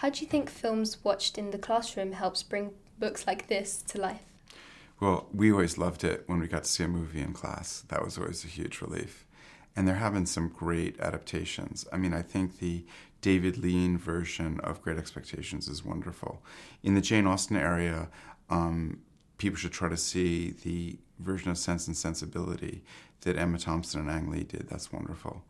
How 0.00 0.10
do 0.10 0.20
you 0.20 0.26
think 0.26 0.50
films 0.50 1.02
watched 1.02 1.38
in 1.38 1.52
the 1.52 1.58
classroom 1.58 2.12
helps 2.12 2.42
bring 2.42 2.72
books 2.98 3.26
like 3.26 3.46
this 3.46 3.80
to 3.88 3.98
life? 3.98 4.20
Well, 5.00 5.26
we 5.32 5.50
always 5.50 5.78
loved 5.78 6.04
it 6.04 6.24
when 6.26 6.38
we 6.38 6.48
got 6.48 6.64
to 6.64 6.68
see 6.68 6.84
a 6.84 6.88
movie 6.88 7.22
in 7.22 7.32
class. 7.32 7.82
That 7.88 8.04
was 8.04 8.18
always 8.18 8.44
a 8.44 8.48
huge 8.48 8.82
relief. 8.82 9.24
And 9.74 9.88
there 9.88 9.94
have 9.94 10.12
been 10.12 10.26
some 10.26 10.50
great 10.50 11.00
adaptations. 11.00 11.86
I 11.94 11.96
mean, 11.96 12.12
I 12.12 12.20
think 12.20 12.58
the 12.58 12.84
David 13.22 13.56
Lean 13.56 13.96
version 13.96 14.60
of 14.60 14.82
Great 14.82 14.98
Expectations 14.98 15.66
is 15.66 15.82
wonderful. 15.82 16.42
In 16.82 16.94
the 16.94 17.00
Jane 17.00 17.26
Austen 17.26 17.56
area, 17.56 18.10
um, 18.50 19.00
people 19.38 19.56
should 19.56 19.72
try 19.72 19.88
to 19.88 19.96
see 19.96 20.50
the 20.62 20.98
version 21.20 21.50
of 21.50 21.56
Sense 21.56 21.86
and 21.86 21.96
Sensibility 21.96 22.84
that 23.22 23.38
Emma 23.38 23.58
Thompson 23.58 24.02
and 24.02 24.10
Ang 24.10 24.30
Lee 24.30 24.44
did. 24.44 24.68
That's 24.68 24.92
wonderful. 24.92 25.42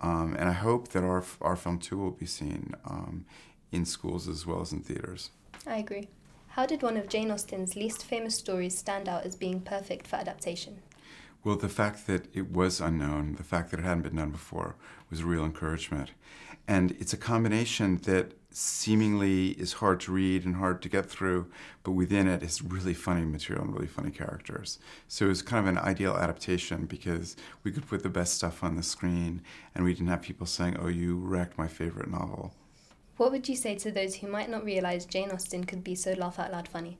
Um, 0.00 0.36
and 0.38 0.48
I 0.48 0.52
hope 0.52 0.88
that 0.90 1.02
our, 1.02 1.24
our 1.40 1.56
film 1.56 1.80
too 1.80 1.98
will 1.98 2.12
be 2.12 2.26
seen 2.26 2.74
um, 2.84 3.24
in 3.72 3.84
schools 3.84 4.28
as 4.28 4.46
well 4.46 4.60
as 4.60 4.72
in 4.72 4.80
theaters. 4.80 5.30
I 5.66 5.78
agree. 5.78 6.08
How 6.48 6.66
did 6.66 6.82
one 6.82 6.96
of 6.96 7.08
Jane 7.08 7.30
Austen's 7.30 7.76
least 7.76 8.04
famous 8.04 8.34
stories 8.34 8.76
stand 8.76 9.08
out 9.08 9.24
as 9.24 9.36
being 9.36 9.60
perfect 9.60 10.06
for 10.06 10.16
adaptation? 10.16 10.78
Well, 11.44 11.56
the 11.56 11.68
fact 11.68 12.06
that 12.08 12.26
it 12.34 12.50
was 12.50 12.80
unknown, 12.80 13.36
the 13.36 13.44
fact 13.44 13.70
that 13.70 13.80
it 13.80 13.84
hadn't 13.84 14.02
been 14.02 14.16
done 14.16 14.30
before, 14.30 14.74
was 15.08 15.20
a 15.20 15.26
real 15.26 15.44
encouragement. 15.44 16.10
And 16.66 16.92
it's 16.98 17.12
a 17.12 17.16
combination 17.16 17.98
that 17.98 18.32
seemingly 18.50 19.50
is 19.50 19.74
hard 19.74 20.00
to 20.00 20.12
read 20.12 20.44
and 20.44 20.56
hard 20.56 20.82
to 20.82 20.88
get 20.88 21.06
through, 21.06 21.50
but 21.84 21.92
within 21.92 22.26
it 22.26 22.42
is 22.42 22.60
really 22.60 22.94
funny 22.94 23.24
material 23.24 23.64
and 23.64 23.74
really 23.74 23.86
funny 23.86 24.10
characters. 24.10 24.78
So 25.06 25.26
it 25.26 25.28
was 25.28 25.42
kind 25.42 25.66
of 25.66 25.76
an 25.76 25.78
ideal 25.78 26.16
adaptation 26.16 26.86
because 26.86 27.36
we 27.62 27.70
could 27.70 27.86
put 27.86 28.02
the 28.02 28.08
best 28.08 28.34
stuff 28.34 28.64
on 28.64 28.76
the 28.76 28.82
screen 28.82 29.42
and 29.74 29.84
we 29.84 29.94
didn't 29.94 30.08
have 30.08 30.22
people 30.22 30.46
saying, 30.46 30.76
Oh, 30.78 30.88
you 30.88 31.16
wrecked 31.16 31.56
my 31.56 31.68
favorite 31.68 32.10
novel. 32.10 32.52
What 33.18 33.32
would 33.32 33.48
you 33.48 33.56
say 33.56 33.74
to 33.74 33.90
those 33.90 34.14
who 34.14 34.28
might 34.28 34.48
not 34.48 34.64
realize 34.64 35.04
Jane 35.04 35.32
Austen 35.32 35.64
could 35.64 35.82
be 35.82 35.96
so 35.96 36.12
laugh 36.12 36.38
out 36.38 36.52
loud 36.52 36.68
funny? 36.68 36.98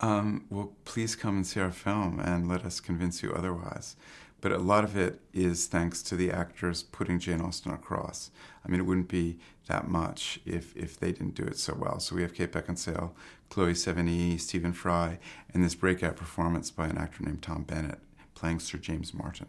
Um, 0.00 0.44
well, 0.50 0.72
please 0.84 1.14
come 1.14 1.36
and 1.36 1.46
see 1.46 1.60
our 1.60 1.70
film 1.70 2.18
and 2.18 2.48
let 2.48 2.64
us 2.64 2.80
convince 2.80 3.22
you 3.22 3.32
otherwise. 3.32 3.94
But 4.40 4.50
a 4.50 4.58
lot 4.58 4.82
of 4.82 4.96
it 4.96 5.20
is 5.32 5.68
thanks 5.68 6.02
to 6.04 6.16
the 6.16 6.32
actors 6.32 6.82
putting 6.82 7.20
Jane 7.20 7.40
Austen 7.40 7.70
across. 7.70 8.32
I 8.64 8.68
mean, 8.68 8.80
it 8.80 8.86
wouldn't 8.86 9.06
be 9.06 9.38
that 9.68 9.86
much 9.86 10.40
if, 10.44 10.76
if 10.76 10.98
they 10.98 11.12
didn't 11.12 11.36
do 11.36 11.44
it 11.44 11.58
so 11.58 11.76
well. 11.78 12.00
So 12.00 12.16
we 12.16 12.22
have 12.22 12.34
Kate 12.34 12.50
Beckinsale, 12.50 13.12
Chloe 13.50 13.74
Sevigny, 13.74 14.40
Stephen 14.40 14.72
Fry, 14.72 15.20
and 15.54 15.62
this 15.62 15.76
breakout 15.76 16.16
performance 16.16 16.72
by 16.72 16.88
an 16.88 16.98
actor 16.98 17.22
named 17.22 17.42
Tom 17.42 17.62
Bennett 17.62 18.00
playing 18.34 18.58
Sir 18.58 18.78
James 18.78 19.14
Martin. 19.14 19.46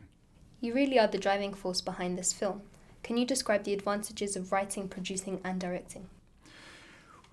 You 0.59 0.75
really 0.75 0.99
are 0.99 1.07
the 1.07 1.17
driving 1.17 1.55
force 1.55 1.81
behind 1.81 2.19
this 2.19 2.33
film. 2.33 2.61
Can 3.03 3.17
you 3.17 3.25
describe 3.25 3.63
the 3.63 3.73
advantages 3.73 4.35
of 4.35 4.51
writing, 4.51 4.87
producing, 4.87 5.41
and 5.43 5.59
directing? 5.59 6.07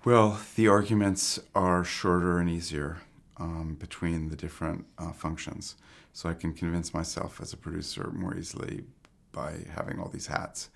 Well, 0.03 0.39
the 0.55 0.67
arguments 0.67 1.39
are 1.53 1.83
shorter 1.83 2.39
and 2.39 2.49
easier 2.49 2.99
um, 3.37 3.75
between 3.79 4.29
the 4.29 4.35
different 4.35 4.85
uh, 4.97 5.11
functions. 5.11 5.75
So 6.13 6.29
I 6.29 6.33
can 6.33 6.53
convince 6.53 6.93
myself 6.93 7.39
as 7.41 7.53
a 7.53 7.57
producer 7.57 8.11
more 8.13 8.35
easily 8.35 8.85
by 9.31 9.59
having 9.75 9.99
all 9.99 10.09
these 10.09 10.27
hats. 10.27 10.69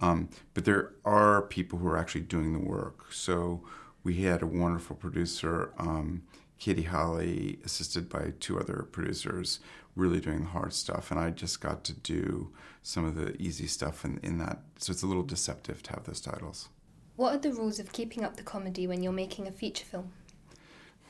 Um, 0.00 0.28
but 0.54 0.64
there 0.64 0.92
are 1.04 1.42
people 1.42 1.78
who 1.78 1.88
are 1.88 1.98
actually 1.98 2.22
doing 2.22 2.52
the 2.52 2.58
work. 2.58 3.06
So 3.10 3.62
we 4.04 4.22
had 4.22 4.42
a 4.42 4.46
wonderful 4.46 4.96
producer, 4.96 5.72
um, 5.78 6.22
Katie 6.58 6.82
Holly, 6.82 7.58
assisted 7.64 8.08
by 8.08 8.32
two 8.40 8.58
other 8.58 8.86
producers, 8.92 9.60
really 9.96 10.20
doing 10.20 10.40
the 10.40 10.50
hard 10.50 10.72
stuff. 10.72 11.10
And 11.10 11.18
I 11.18 11.30
just 11.30 11.60
got 11.60 11.82
to 11.84 11.92
do 11.92 12.52
some 12.82 13.04
of 13.04 13.16
the 13.16 13.34
easy 13.42 13.66
stuff 13.66 14.04
in, 14.04 14.20
in 14.22 14.38
that. 14.38 14.60
So 14.78 14.92
it's 14.92 15.02
a 15.02 15.06
little 15.06 15.22
deceptive 15.24 15.82
to 15.84 15.92
have 15.92 16.04
those 16.04 16.20
titles. 16.20 16.68
What 17.16 17.34
are 17.34 17.38
the 17.38 17.52
rules 17.52 17.80
of 17.80 17.92
keeping 17.92 18.22
up 18.24 18.36
the 18.36 18.42
comedy 18.42 18.86
when 18.86 19.02
you're 19.02 19.12
making 19.12 19.48
a 19.48 19.52
feature 19.52 19.86
film? 19.86 20.12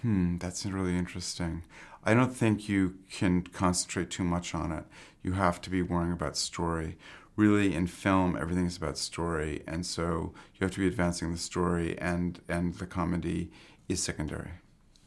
Hmm, 0.02 0.38
that's 0.38 0.64
really 0.64 0.96
interesting. 0.96 1.64
I 2.04 2.14
don't 2.14 2.34
think 2.34 2.68
you 2.68 2.94
can 3.10 3.42
concentrate 3.42 4.10
too 4.10 4.22
much 4.22 4.54
on 4.54 4.70
it. 4.70 4.84
You 5.22 5.32
have 5.32 5.60
to 5.62 5.70
be 5.70 5.82
worrying 5.82 6.12
about 6.12 6.36
story. 6.36 6.96
Really, 7.34 7.74
in 7.74 7.88
film, 7.88 8.36
everything 8.40 8.66
is 8.66 8.76
about 8.76 8.96
story, 8.96 9.62
and 9.66 9.84
so 9.84 10.32
you 10.54 10.64
have 10.64 10.70
to 10.70 10.80
be 10.80 10.86
advancing 10.86 11.32
the 11.32 11.38
story, 11.38 11.98
and 11.98 12.40
and 12.48 12.74
the 12.74 12.86
comedy 12.86 13.50
is 13.88 14.02
secondary. 14.02 14.52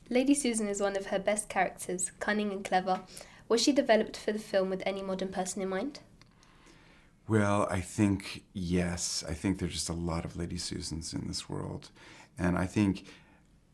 Lady 0.10 0.36
Susan 0.36 0.68
is 0.68 0.82
one 0.82 0.98
of 0.98 1.08
her 1.08 1.20
best 1.20 1.50
characters, 1.50 2.12
cunning 2.20 2.52
and 2.52 2.66
clever. 2.66 3.02
Was 3.50 3.62
she 3.62 3.74
developed 3.74 4.16
for 4.16 4.32
the 4.32 4.40
film 4.40 4.70
with 4.70 4.84
any 4.86 5.02
modern 5.02 5.30
person 5.30 5.62
in 5.62 5.68
mind? 5.70 6.00
Well, 7.28 7.68
I 7.70 7.82
think 7.82 8.44
yes. 8.54 9.24
I 9.28 9.34
think 9.34 9.60
there's 9.60 9.74
just 9.74 9.90
a 9.90 9.94
lot 9.94 10.24
of 10.24 10.38
Lady 10.38 10.58
Susans 10.58 11.14
in 11.14 11.28
this 11.28 11.50
world, 11.50 11.90
and 12.38 12.58
I 12.58 12.66
think 12.66 13.06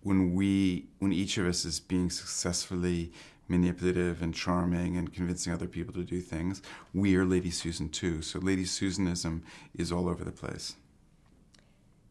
when 0.01 0.33
we, 0.33 0.85
when 0.99 1.11
each 1.11 1.37
of 1.37 1.47
us 1.47 1.65
is 1.65 1.79
being 1.79 2.09
successfully 2.09 3.11
manipulative 3.47 4.21
and 4.21 4.33
charming 4.33 4.97
and 4.97 5.13
convincing 5.13 5.51
other 5.51 5.67
people 5.67 5.93
to 5.93 6.03
do 6.03 6.21
things, 6.21 6.61
we 6.93 7.15
are 7.15 7.25
Lady 7.25 7.49
Susan 7.49 7.89
too. 7.89 8.21
So 8.21 8.39
Lady 8.39 8.65
Susanism 8.65 9.41
is 9.75 9.91
all 9.91 10.07
over 10.07 10.23
the 10.23 10.31
place. 10.31 10.75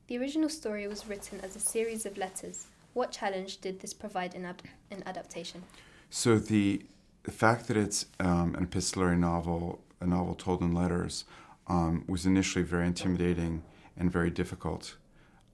The 0.08 0.18
original 0.18 0.48
story 0.48 0.86
was 0.86 1.06
written 1.06 1.40
as 1.42 1.56
a 1.56 1.60
series 1.60 2.04
of 2.04 2.18
letters. 2.18 2.66
What 2.94 3.10
challenge 3.10 3.60
did 3.60 3.80
this 3.80 3.94
provide 3.94 4.34
in, 4.34 4.44
ad- 4.44 4.62
in 4.90 5.02
adaptation? 5.06 5.62
So 6.10 6.38
the, 6.38 6.82
the 7.24 7.32
fact 7.32 7.66
that 7.68 7.76
it's 7.76 8.06
um, 8.20 8.54
an 8.54 8.62
epistolary 8.62 9.16
novel, 9.16 9.82
a 10.00 10.06
novel 10.06 10.34
told 10.34 10.60
in 10.60 10.72
letters, 10.72 11.24
um, 11.66 12.04
was 12.06 12.26
initially 12.26 12.62
very 12.62 12.86
intimidating 12.86 13.62
and 13.96 14.12
very 14.12 14.30
difficult. 14.30 14.96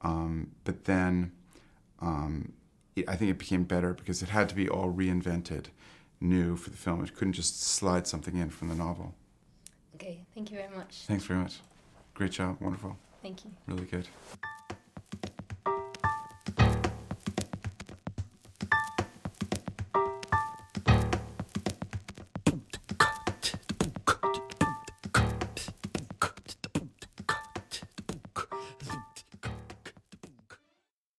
Um, 0.02 0.50
but 0.64 0.84
then 0.84 1.32
um, 2.00 2.52
it, 2.96 3.08
I 3.08 3.14
think 3.16 3.30
it 3.30 3.38
became 3.38 3.64
better 3.64 3.94
because 3.94 4.22
it 4.22 4.28
had 4.28 4.48
to 4.48 4.54
be 4.54 4.68
all 4.68 4.92
reinvented 4.92 5.66
new 6.20 6.56
for 6.56 6.70
the 6.70 6.76
film. 6.76 7.02
It 7.04 7.14
couldn't 7.14 7.34
just 7.34 7.62
slide 7.62 8.06
something 8.06 8.36
in 8.36 8.50
from 8.50 8.68
the 8.68 8.74
novel. 8.74 9.14
Okay, 9.94 10.24
thank 10.34 10.50
you 10.50 10.56
very 10.56 10.74
much. 10.74 11.04
Thanks 11.06 11.24
very 11.24 11.40
much. 11.40 11.60
Great 12.14 12.32
job. 12.32 12.56
Wonderful. 12.60 12.96
Thank 13.22 13.44
you. 13.44 13.52
Really 13.66 13.84
good. 13.84 14.08